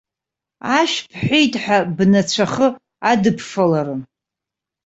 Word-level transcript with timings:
Ашә 0.77 0.97
бҳәеит 1.09 1.53
ҳәа, 1.63 1.77
бнацәахы 1.95 2.67
адыбфаларын! 3.11 4.01